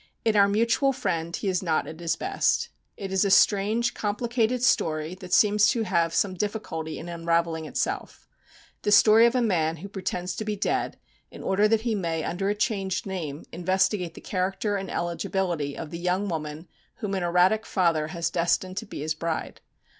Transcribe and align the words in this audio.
In 0.25 0.35
"Our 0.35 0.47
Mutual 0.47 0.93
Friend" 0.93 1.35
he 1.35 1.47
is 1.47 1.61
not 1.61 1.85
at 1.85 1.99
his 1.99 2.15
best. 2.15 2.69
It 2.97 3.11
is 3.11 3.23
a 3.23 3.29
strange 3.29 3.93
complicated 3.93 4.63
story 4.63 5.13
that 5.13 5.31
seems 5.31 5.67
to 5.67 5.83
have 5.83 6.15
some 6.15 6.33
difficulty 6.33 6.97
in 6.97 7.07
unravelling 7.07 7.65
itself: 7.65 8.27
the 8.81 8.91
story 8.91 9.27
of 9.27 9.35
a 9.35 9.43
man 9.43 9.77
who 9.77 9.87
pretends 9.87 10.35
to 10.37 10.43
be 10.43 10.55
dead 10.55 10.97
in 11.29 11.43
order 11.43 11.67
that 11.67 11.81
he 11.81 11.93
may, 11.93 12.23
under 12.23 12.49
a 12.49 12.55
changed 12.55 13.05
name, 13.05 13.45
investigate 13.51 14.15
the 14.15 14.21
character 14.21 14.75
and 14.75 14.89
eligibility 14.89 15.77
of 15.77 15.91
the 15.91 15.99
young 15.99 16.27
woman 16.27 16.67
whom 16.95 17.13
an 17.13 17.21
erratic 17.21 17.67
father 17.67 18.07
has 18.07 18.31
destined 18.31 18.77
to 18.77 18.87
be 18.87 19.01
his 19.01 19.13
bride. 19.13 19.61